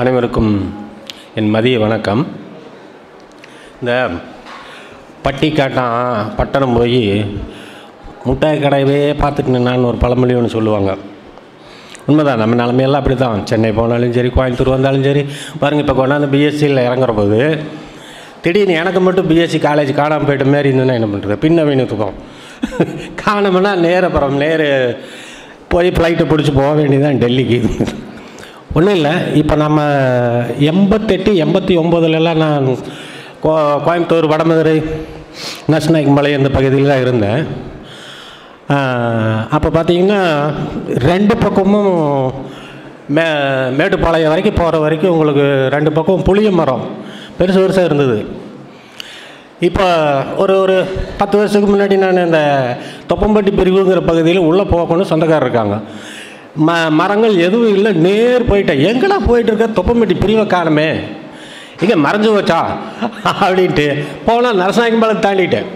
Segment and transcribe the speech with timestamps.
[0.00, 0.52] அனைவருக்கும்
[1.38, 2.22] என் மதிய வணக்கம்.
[3.80, 3.92] இந்த
[5.24, 5.98] பட்டிக்காட்டான்
[6.38, 7.02] பட்டணம் போய்
[8.24, 10.90] முட்டாய் கடையவே பார்த்துட்டு நின்னான்னு ஒரு பழமொழி ஒன்று சொல்லுவாங்க.
[12.08, 15.22] உண்மைதான் நம்ம நிலமையெல்லாம் அப்படி தான் சென்னை போனாலும் சரி கோயம்புத்தூர் வந்தாலும் சரி
[15.62, 17.40] பாருங்கள் இப்போ கொண்டாந்து பிஎஸ்சியில் இறங்குற போது
[18.44, 22.16] திடீர்னு எனக்கு மட்டும் பிஎஸ்சி காலேஜ் காணாமல் போயிட்ட மாதிரி இருந்ததுன்னா என்ன பண்ணுறது பின்ன வேணுத்துக்கும்
[23.24, 24.70] காணோம்னா நேர அப்புறம் நேரு
[25.74, 27.60] போய் ஃப்ளைட்டை பிடிச்சி போக வேண்டியதான் டெல்லிக்கு.
[28.78, 29.12] ஒன்றும் இல்லை.
[29.40, 29.80] இப்போ நம்ம
[30.70, 32.66] எண்பத்தெட்டு எண்பத்தி ஒம்போதுலலாம் நான்
[33.44, 33.52] கோ
[33.86, 34.76] கோயம்புத்தூர் வடமதுரை
[35.72, 37.40] நசுநாயக்கம்பாளையம் இந்த பகுதியில் தான் இருந்தேன்.
[39.56, 40.20] அப்போ பார்த்தீங்கன்னா
[41.10, 41.92] ரெண்டு பக்கமும்
[43.16, 43.24] மே
[43.78, 45.44] மேட்டுப்பாளையம் வரைக்கும் போகிற வரைக்கும் உங்களுக்கு
[45.74, 46.84] ரெண்டு பக்கம் புளிய மரம்.
[47.38, 48.16] பெருசு பெருசாக இருந்தது.
[49.68, 49.86] இப்போ
[50.42, 50.76] ஒரு ஒரு
[51.20, 52.40] பத்து வருஷத்துக்கு முன்னாடி நான் இந்த
[53.10, 55.76] தொப்பம்பட்டி பிரிவுங்கிற பகுதியில் உள்ளே போகணும்னு சொந்தக்காரர் இருக்காங்க.
[56.56, 58.82] ம மரங்கள் எதுவும் இல்லை நேர் போயிட்டேன்.
[58.90, 59.82] எங்கடா போயிட்டு இருக்க
[60.20, 61.00] பிரிவை காணுமே
[61.80, 62.58] இங்கே மறைஞ்சு வச்சா
[63.24, 65.66] அப்படின்ட்டு போனால் நரசாயம்பாளையம் தாண்டிட்டேன்.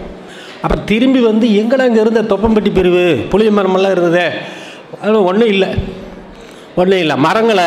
[0.61, 3.25] அப்புறம் திரும்பி வந்து எங்கடா இங்கே இருந்த தொப்பம்பட்டி பிரிவு?
[3.29, 4.31] புளிய மரமெல்லாம் இருந்ததே.
[5.01, 5.67] அது ஒன்றும் இல்லை.
[6.75, 7.15] ஒன்றும் இல்லை.
[7.15, 7.63] மரங்களை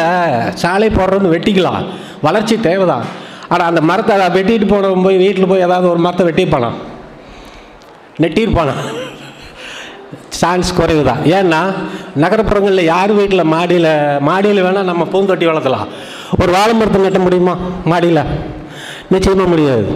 [0.55, 1.87] சாலை போடுறோன்னு வெட்டிக்கலாம்.
[2.23, 3.05] வளர்ச்சி தேவைதான்.
[3.49, 6.73] ஆனால் அந்த மரத்தை வெட்டிட்டு போனவன் போய் வீட்டில் போய் ஏதாவது ஒரு மரத்தை வெட்டியிருப்பானா?
[8.21, 8.75] நெட்டியிருப்பானா?
[10.33, 11.73] சான்ஸ் குறைவு தான் ஏன்னா
[12.21, 15.87] நகரப்புறங்களில் யார் வீட்டில் மாடியில் மாடியில் வேணால் நம்ம பூந்தொட்டி வளர்த்தலாம்.
[16.41, 17.57] ஒரு வாழை மரத்தை நட்ட முடியுமா?
[17.85, 18.19] மாடியில்.
[19.11, 19.87] நிச்சயமாக முடியாது.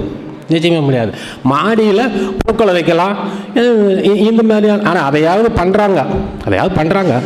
[0.49, 1.13] நிச்சயமாக முடியாது.
[1.43, 3.17] மாடியில் பூக்களை வைக்கலாம்.
[3.55, 6.07] இ- இந்த மாதிரியான ஆனால் அதையாவது பண்ணுறாங்க
[6.45, 7.23] அதையாவது பண்ணுறாங்க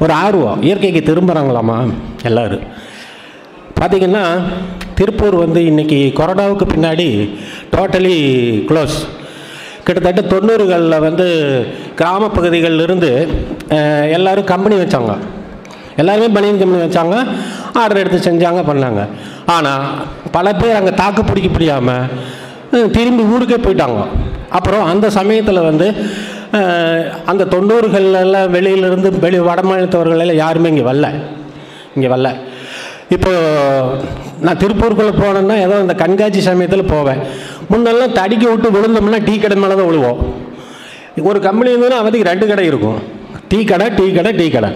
[0.00, 0.62] ஒரு ஆர்வம்.
[0.62, 2.62] இயற்கைக்கு திரும்புகிறாங்களாமா எல்லோரும்.
[3.80, 4.42] பார்த்தீங்கன்னா
[4.94, 7.38] திருப்பூர் வந்து இன்றைக்கி கொரோனாவுக்கு பின்னாடி
[7.76, 8.16] டோட்டலி
[8.66, 9.24] க்ளோஸ்
[9.84, 11.26] கிட்டத்தட்ட தொண்ணூறுகளில் வந்து
[12.00, 13.10] கிராம பகுதிகளில் இருந்து
[14.16, 15.12] எல்லாரும் கம்பெனி வச்சாங்க.
[16.00, 17.16] எல்லாருமே பனியன் கம்பெனி வச்சாங்க.
[17.80, 19.02] ஆர்டர் எடுத்து செஞ்சாங்க பண்ணாங்க.
[19.54, 19.84] ஆனால்
[20.36, 22.06] பல பேர் அங்கே தாக்கு பிடிக்க முடியாமல்
[22.96, 24.00] திரும்பி ஊருக்கே போயிட்டாங்க.
[24.58, 25.86] அப்புறம் அந்த சமயத்தில் வந்து
[27.30, 31.08] அந்த தொண்ணூறுகள்லாம் வெளியிலிருந்து வெளி வட மாநிலத்தவர்களெல்லாம் யாருமே இங்கே வரல.
[31.96, 32.30] இங்கே வரல.
[33.14, 34.04] இப்போது
[34.44, 37.20] நான் திருப்பூருக்குள்ளே போனேன்னா ஏதோ இந்த கண்காட்சி சமயத்தில் போவேன்.
[37.72, 40.20] முன்னெல்லாம் தடிக்க விட்டு விழுந்தோம்னா டீ கடை மேலே தான் விழுவோம்.
[41.30, 42.98] ஒரு கம்பெனி இருந்ததுன்னா அவதிக்கு ரெண்டு கடை இருக்கும்.
[43.50, 44.70] டீ கடை டீ கடை டீ கடை.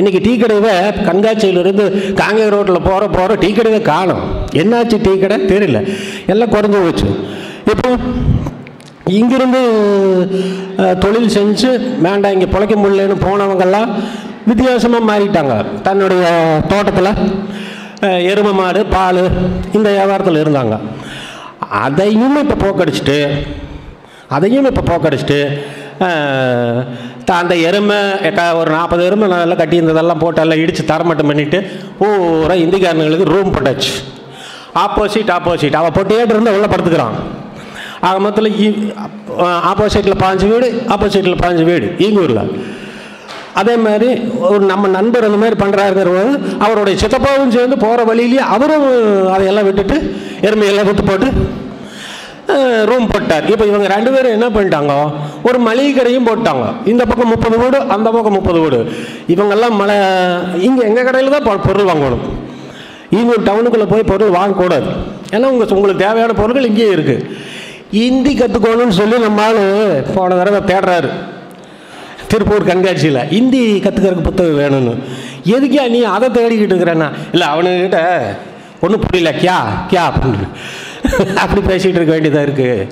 [0.00, 0.72] இன்றைக்கி டீ கடையை
[1.08, 1.84] கண்காட்சியிலிருந்து
[2.20, 4.22] காங்கேய ரோட்டில் போகிற போகிற டீ கடையை காணும்.
[4.62, 5.36] என்னாச்சு டீ கடை?
[5.52, 5.80] தெரியல.
[6.32, 7.08] எல்லாம் குறைஞ்சி போச்சு.
[7.72, 7.90] இப்போ
[9.18, 9.60] இங்கிருந்து
[11.02, 11.70] தொழில் செஞ்சு
[12.06, 13.90] வேண்டாம் இங்கே பிழைக்க முடியலன்னு போனவங்கெல்லாம்
[14.50, 15.54] வித்தியாசமாக மாறிட்டாங்க.
[15.86, 16.24] தன்னுடைய
[16.72, 17.12] தோட்டத்தில்
[18.30, 19.22] எருமை மாடு பால்
[19.76, 20.76] இந்த வியாபாரத்தில் இருந்தாங்க.
[21.84, 23.18] அதையும் இப்போ போக்கடிச்சிட்டு
[24.36, 25.38] அதையும் இப்போ போக்கடிச்சிட்டு
[27.40, 31.58] அந்த எருமை எட்டா ஒரு நாற்பது எருமை நல்லா கட்டியிருந்ததெல்லாம் போட்டு எல்லாம் இடித்து தரமட்டம் பண்ணிவிட்டு
[32.00, 33.92] பூரா இந்திக்காரனுங்களுக்கு ரூம் போட்டாச்சு.
[34.84, 37.16] ஆப்போசிட் ஆப்போசிட் அவள் பொட்டியாட்டு இருந்தால் உள்ளே படுத்துக்கிறான்.
[38.06, 38.86] ஆக மொத்தத்தில்
[39.70, 41.86] ஆப்போசிட்டில் பாஞ்சு வீடு ஆப்போசிட்டில் பாஞ்சு வீடு.
[42.06, 42.42] ஈங்கூரில்
[43.60, 44.08] அதே மாதிரி
[44.52, 46.32] ஒரு நம்ம நண்பர் அந்த மாதிரி பண்ணுறாருங்கிற போது
[46.64, 48.86] அவருடைய சித்தப்பாவும் சேர்ந்து போகிற வழியிலேயே அவரும்
[49.34, 49.96] அதையெல்லாம் விட்டுட்டு
[50.48, 51.28] எருமையெல்லாம் விட்டு போட்டு
[52.90, 53.44] ரூம் போட்டார்.
[53.50, 54.94] இப்போ இவங்க ரெண்டு பேரும் என்ன பண்ணிட்டாங்க?
[55.42, 56.64] ஒரு மளிகை கடையும் போட்டாங்க.
[56.92, 58.92] இந்த பக்கம் முப்பது வீடு அந்த பக்கம் முப்பது வீடு.
[59.28, 59.96] இவங்கெல்லாம் மலை
[60.66, 62.24] இங்கே எங்கள் கடையில் தான் பொருள் வாங்கணும்.
[63.10, 64.88] இவங்க டவுனுக்குள்ளே போய் பொருள் வாங்கக்கூடாது.
[65.34, 67.26] ஏன்னா உங்கள் உங்களுக்கு தேவையான பொருட்கள் இங்கேயே இருக்குது
[67.92, 69.60] ஹிந்தி கற்றுக்கணும்னு சொல்லி நம்ம ஆள்
[70.14, 71.10] போன தடவை தேடுறாரு.
[72.28, 73.20] திருப்பூர் கண்காட்சியில்.
[73.34, 74.94] ஹிந்தி கற்றுக்கிறதுக்கு புத்தகம் வேணும்னு.
[75.44, 77.08] எதுக்கே நீ அதை தேடிக்கிட்டு இருக்கிறேன்னா?
[77.32, 78.00] இல்லை அவனுக்கிட்ட
[78.80, 79.58] ஒன்றும் புரியல கியா
[79.90, 80.48] கியா அப்படின்னு.
[81.42, 82.86] அப்படி பேசிகிட்டு இருக்க வேண்டியதாக இருக்குது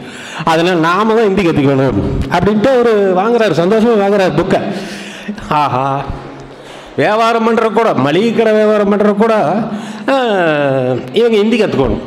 [0.44, 2.00] அதனால் நாம தான் ஹிந்தி கற்றுக்கணும்
[2.34, 2.90] அப்படின்ட்டு அவர்
[3.20, 4.60] வாங்குறாரு சந்தோஷமாக வாங்குறாரு புக்கை.
[5.60, 5.86] ஆஹா.
[6.96, 9.34] வியாபாரம் பண்ணுற கூட மளிகை கடை வியாபாரம் பண்ணுற கூட
[11.20, 12.02] இவங்க ஹிந்தி கற்றுக்கணும்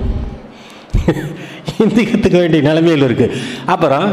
[1.71, 4.05] ஹிந்தி கற்றுக்க வேண்டிய நிலைமையில் இருக்குது அப்புறம்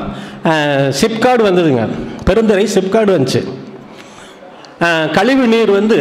[1.00, 1.82] சிப்கார்டு வந்ததுங்க.
[2.28, 3.42] பெருந்துறை சிப்கார்டு வந்துச்சு.
[5.16, 5.98] கழிவு நீர் வந்து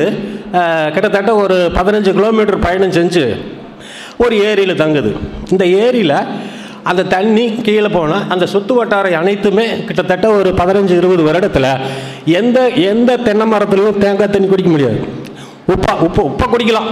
[0.93, 3.25] கிட்டத்தட்ட ஒரு பதினஞ்சு கிலோமீட்டர் பயணம் செஞ்சு
[4.23, 5.11] ஒரு ஏரியில் தங்குது.
[5.53, 6.17] இந்த ஏரியில்
[6.89, 11.71] அந்த தண்ணி கீழே போனால் அந்த சுற்று வட்டாரம் அனைத்துமே கிட்டத்தட்ட ஒரு பதினஞ்சு இருபது வருடத்தில்
[12.39, 12.59] எந்த
[12.91, 14.99] எந்த தென்னை மரத்துலையும் தேங்காய் தண்ணி குடிக்க முடியாது.
[15.73, 16.89] உப்பா உப்பு உப்பை குடிக்கலாம்.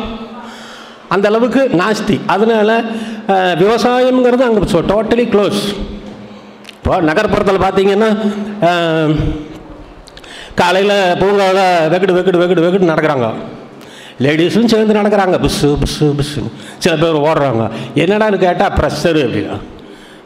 [1.14, 2.18] அந்த அளவுக்கு நாஸ்தி.
[2.34, 2.70] அதனால
[3.62, 5.62] விவசாயம்ங்கிறது அங்கே டோட்டலி க்ளோஸ்
[6.78, 8.10] இப்போ நகர்ப்புறத்தில் பார்த்தீங்கன்னா
[10.62, 13.28] காலையில் பூங்காவில் வெகுடு வெகுடு வெகுடு வெகுடு நடக்கிறாங்க.
[14.25, 15.38] லேடிஸும் சேர்ந்து நடக்கிறாங்க.
[15.45, 16.42] புஸ்ஸு புஸ்ஸு புஸ்ஸு.
[16.83, 17.66] சில பேர் ஓடுறாங்க.
[18.04, 19.57] என்னடான்னு கேட்டால் ப்ரெஷரு அப்படின்னா.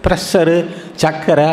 [0.06, 0.56] ப்ரெஷரு
[1.02, 1.50] சக்கரை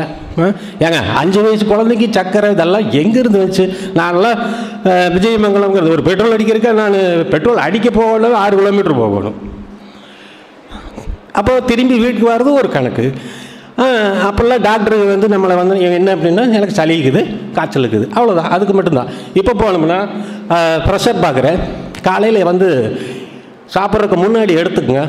[0.84, 3.64] ஏங்க அஞ்சு வயசு குழந்தைக்கு சக்கரை இதெல்லாம் எங்கேருந்து வச்சு
[3.98, 4.40] நான்லாம்
[5.16, 6.96] விஜயமங்கலம்ங்கிறது ஒரு பெட்ரோல் அடிக்கிறதுக்கு நான்
[7.34, 9.36] பெட்ரோல் அடிக்க போகணும் ஆறு கிலோமீட்டர் போகணும்.
[11.40, 13.06] அப்போ திரும்பி வீட்டுக்கு வர்றது ஒரு கணக்கு.
[14.28, 17.22] அப்போல்லாம் டாக்டர் வந்து நம்மளை வந்து என்ன அப்படின்னா எனக்கு சளி இருக்குது
[17.58, 18.08] காய்ச்சல் இருக்குது.
[18.16, 19.12] அவ்வளோதான் அதுக்கு மட்டும்தான்.
[19.40, 20.00] இப்போ போனோம்னா
[20.88, 21.60] ப்ரெஷர் பார்க்குறேன்.
[22.08, 22.68] காலையில் வந்து
[23.74, 25.02] சாப்பிட்றதுக்கு முன்னாடி எடுத்துக்கங்க.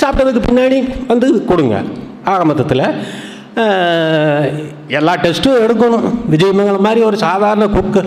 [0.00, 0.78] சாப்பிட்டதுக்கு பின்னாடி
[1.10, 1.76] வந்து கொடுங்க.
[2.30, 2.84] ஆக மொத்தத்தில்
[4.98, 6.06] எல்லா டெஸ்ட்டும் எடுக்கணும்.
[6.32, 8.02] விஜயமங்கலம் மாதிரி ஒரு சாதாரண குக்கு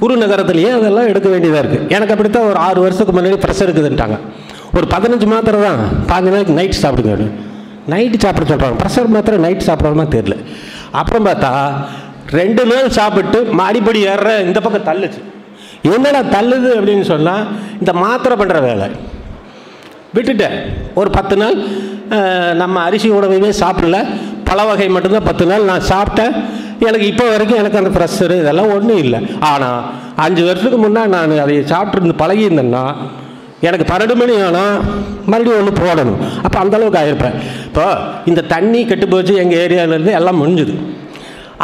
[0.00, 4.18] குறுநகரத்துலேயே அதெல்லாம் எடுக்க வேண்டியதாக இருக்குது எனக்கு அப்படித்தான் ஒரு ஆறு வருஷத்துக்கு முன்னாடி ப்ரெஷர் இருக்குதுன்ட்டாங்க.
[4.76, 5.80] ஒரு பதினஞ்சு மாத்திரை தான்.
[6.10, 7.30] பாஞ்சு நாளைக்கு நைட் சாப்பிடுங்க
[7.92, 10.36] நைட்டு சாப்பிட சொல்கிறாங்க ப்ரெஷர் மாத்திரை நைட் சாப்பிட்றோமா தெரியல.
[11.00, 11.50] அப்புறம் பார்த்தா
[12.38, 15.20] ரெண்டு நாள் சாப்பிட்டு மாடிப்படி ஏறுற இந்த பக்கம் தள்ளுச்சு.
[15.94, 17.44] என்னடா தள்ளுது அப்படின்னு சொன்னால்
[17.80, 18.88] இந்த மாத்திரை பண்ணுற வேலை.
[20.16, 20.56] விட்டுட்டேன்.
[21.00, 21.56] ஒரு பத்து நாள்
[22.62, 23.98] நம்ம அரிசி உணவையுமே சாப்பிடல.
[24.48, 26.34] பல வகை மட்டும்தான் பத்து நாள் நான் சாப்பிட்டேன்.
[26.88, 29.20] எனக்கு இப்போ வரைக்கும் எனக்கு அந்த ப்ரெஷரு இதெல்லாம் ஒன்றும் இல்லை.
[29.50, 29.80] ஆனால்
[30.24, 32.84] அஞ்சு வருஷத்துக்கு முன்னால் நான் அதை சாப்பிட்ருந்து பழகியிருந்தேன்னா
[33.68, 34.74] எனக்கு பன்னெண்டு மணி ஆனால்
[35.30, 36.20] மறுபடியும் ஒன்று போடணும்.
[36.44, 37.36] அப்போ அந்தளவுக்கு ஆகிருப்பேன்
[37.68, 37.86] இப்போ
[38.30, 40.74] இந்த தண்ணி கெட்டு போச்சு எங்கள் ஏரியாவிலேருந்து எல்லாம் முடிஞ்சுது.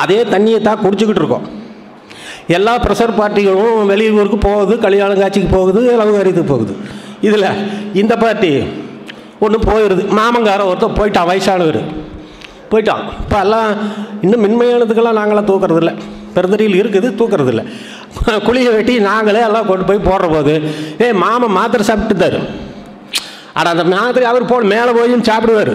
[0.02, 1.46] அதே தண்ணியை தான் குடிச்சிக்கிட்டு இருக்கோம்.
[2.56, 6.74] எல்லா ப்ரெஷர் பார்ட்டிகளும் வெளியூருக்கு போகுது கல்யாணம் காட்சிக்கு போகுது லவகாரியத்துக்கு போகுது.
[7.28, 7.48] இதில்
[8.00, 8.50] இந்த பார்ட்டி
[9.44, 11.80] ஒன்று போயிடுது மாமங்காரன் ஒருத்தர் போயிட்டான் வயசானவர்.
[12.72, 13.02] போயிட்டான்.
[13.24, 13.70] இப்போ எல்லாம்
[14.24, 15.92] இன்னும் மென்மையானதுக்கெல்லாம் நாங்களாம் தூக்குறதில்ல.
[16.36, 17.62] பெருந்தறியில் இருக்குது தூக்கறதில்ல.
[18.46, 20.54] குழியை வெட்டி நாங்களே எல்லாம் கொண்டு போய் போடுற போது
[21.02, 22.48] ஏ மாமன் மாத்திரை சாப்பிட்டு தரும்
[23.58, 25.74] ஆனால் அந்த மாத்திரை அவர் போல் மேலே போயும் சாப்பிடுவார்.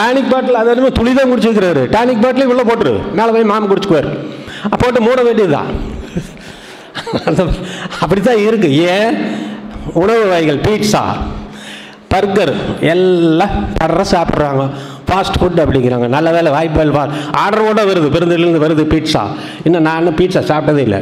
[0.00, 1.82] டானிக் பாட்டில் அது என்னமோ துளி தான் குடிச்சிருக்கிறாரு.
[1.94, 2.94] டானிக் பாட்டிலே உள்ளே போட்டுரு.
[3.18, 4.10] மேலே போய் மாமன் குடிச்சுக்குவார்.
[4.82, 5.70] போட்டு மூட வேண்டியதுதான்.
[8.02, 9.18] அப்படி தான் இருக்குது ஏன்?
[10.02, 11.02] உணவு வகைகள் பீட்சா
[12.12, 12.52] பர்கர்
[12.92, 14.62] எல்லாம் படுற சாப்பிட்றாங்க.
[15.08, 16.06] ஃபாஸ்ட் ஃபுட் அப்படிங்கிறாங்க.
[16.14, 17.04] நல்ல வேலை வாய்ப்புகள் வா
[17.42, 18.08] ஆர்டரோட வருது.
[18.16, 19.22] பெருந்திலிருந்து வருது பீட்சா
[19.66, 21.00] இன்னும் நான் இன்னும் பீட்சா சாப்பிட்டதே இல்லை.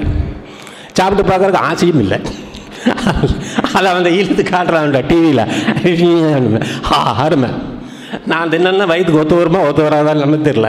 [0.99, 2.19] சாப்பிட்டு பார்க்குறதுக்கு ஆசையும் இல்லை.
[3.77, 5.45] அதை வந்து இழுத்து காட்டுறான்டா டிவியில்
[6.97, 7.51] ஆ அருமை.
[8.33, 10.69] நான் தின்னா வயிற்றுக்கு ஒத்து வருமா ஒத்து வராதான்னு நமக்கு தெரில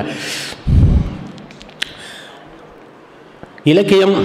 [3.71, 4.15] இலக்கியம்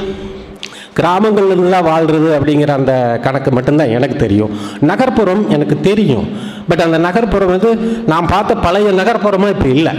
[0.99, 2.94] கிராமங்கள்ல தான் வாழ்கிறது அப்படிங்கிற அந்த
[3.25, 4.50] கணக்கு மட்டும்தான் எனக்கு தெரியும்.
[4.91, 6.26] நகர்ப்புறம் எனக்கு தெரியும்.
[6.69, 7.70] பட் அந்த நகர்ப்புறம் வந்து
[8.12, 9.94] நான் பார்த்த பழைய நகர்ப்புறமாக இப்போ இல்லை.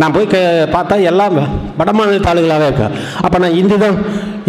[0.00, 0.38] நான் போய் க
[0.74, 1.34] பார்த்தா எல்லாம்
[1.80, 2.86] வடமாநில ஆளுகளாகவே இருக்கு.
[3.24, 3.98] அப்போ நான் ஹிந்தி தான்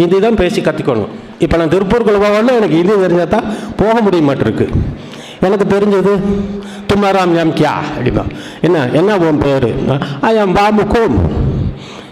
[0.00, 1.10] ஹிந்தி தான் பேசி கற்றுக்கணும்
[1.44, 3.48] இப்போ நான் திருப்பூருக்குள்ள போகணும்னா எனக்கு ஹிந்தி தெரிஞ்சால் தான்
[3.82, 4.68] போக முடிய மாட்டிருக்கு.
[5.46, 6.12] எனக்கு தெரிஞ்சது
[6.94, 8.24] குமாராம் யாம் கியா அப்படிமா
[8.66, 9.70] என்ன என்ன உன் பேர்?
[10.28, 11.16] ஐ ஆம் பாபு கோம்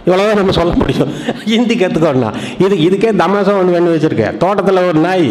[0.06, 1.10] இவ்வளோதான் நம்ம சொல்ல முடியும்.
[1.50, 2.30] ஹிந்தி கற்றுக்கோண்ணா
[2.64, 5.28] இது இதுக்கே தமாசம் ஒன்று வேணும் வச்சுருக்கேன் தோட்டத்தில் ஒரு நாய்.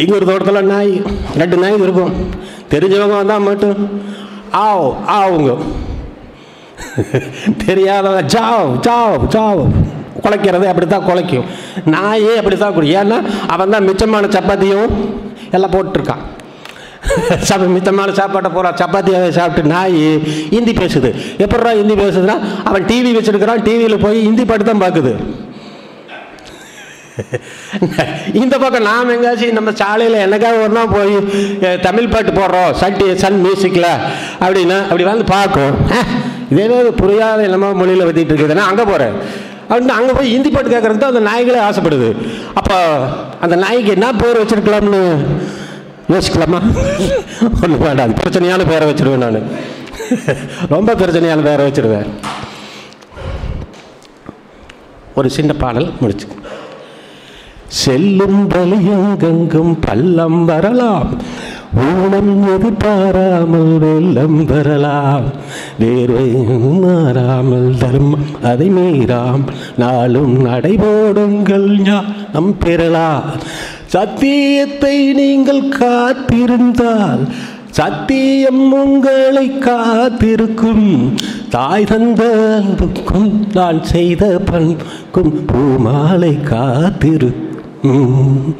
[0.00, 0.92] இங்கே ஒரு தோட்டத்தில் நாய்.
[1.40, 2.12] ரெண்டு நாய் இருக்கும்.
[2.74, 3.80] தெரிஞ்சவங்க வந்தால் மட்டும்
[4.66, 5.52] ஆவ் ஆவுங்க.
[7.64, 9.62] தெரியாதவங்க ஜாவ் ஜாவ் ஜாவ்.
[10.24, 11.48] குலைக்கிறது அப்படி தான் குலைக்கும்.
[11.94, 13.18] நாயே அப்படி தான் குடி ஏன்னா
[13.54, 14.94] அவன் தான் மிச்சமான சப்பாத்தியும்
[15.56, 16.24] எல்லாம் போட்டிருக்கான்.
[17.48, 19.98] சாப்ப மித்தமான சாப்பாட்டை போகிறா சப்பாத்தியாவே சாப்பிட்டு நாய்
[20.54, 21.10] ஹிந்தி பேசுது.
[21.44, 22.36] எப்படா ஹிந்தி பேசுதுன்னா
[22.68, 25.12] அவன் டிவி வச்சுருக்கிறான் டிவியில் போய் ஹிந்தி பாட்டு தான் பார்க்குது
[28.40, 31.12] இந்த பக்கம் நாம் எங்கேயாச்சும் நம்ம சாலையில் என்னக்காக ஒரு நாள் போய்
[31.86, 33.90] தமிழ் பாட்டு போடுறோம் சட்டி சன் மியூசிக்கில்
[34.44, 35.74] அப்படின்னா அப்படி வந்து பார்க்கும்.
[36.52, 36.64] இதே
[37.02, 39.14] புரியாத என்னமோ மொழியில் வத்திட்டு இருக்குதுன்னா அங்கே போகிறேன்
[39.68, 42.08] அப்படின்னு அங்கே போய் ஹிந்தி பாட்டு கேட்குறது தான் அந்த நாய்களே ஆசைப்படுது.
[42.60, 42.78] அப்போ
[43.44, 45.02] அந்த நாய்க்கு என்ன பேர் வச்சிருக்கலாம்னு
[46.08, 46.60] யோசிக்கலாமா?
[47.62, 48.14] ஒன்றும் வேண்டாம்.
[48.14, 49.42] பிரச்சனையான பேரை வச்சுருவேன் நான்.
[50.68, 52.06] ரொம்ப பிரச்சனையான பேரை வச்சுருவேன்.
[55.14, 56.26] ஒரு சின்ன பாடல் முடிச்சு.
[57.66, 61.22] செல்லும் வலியங்கெங்கும் பள்ளம் வரலாம்.
[61.76, 65.22] ஊனம் எதிர்பாராமல் வெள்ளம் வரலாம்.
[65.80, 69.40] வேர்வை மாறாமல் தர்மம் அதை மீறாம்.
[69.76, 73.22] நாளும் நடைபோடுங்கள் ஞானம் பெறலாம்.
[73.94, 77.28] சத்தியத்தை நீங்கள் காத்திருந்தால்
[77.70, 81.12] சத்தியம் உங்களை காத்திருக்கும்.
[81.50, 88.56] தாய் தந்த அன்புக்கும் நான் செய்த பண்புக்கும் பூமாலை காத்திருக்கும்.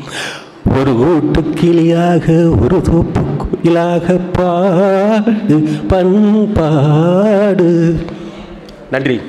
[0.79, 7.95] ஒரு ஓட்டு கிளியாக ஒரு தோப்பு குயிலாக பாடு பண்பாடு.
[8.91, 9.21] நன்றி.